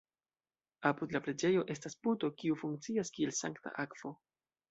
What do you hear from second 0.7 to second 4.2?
Apud la preĝejo estas puto, kiu funkcias kiel sankta akvo.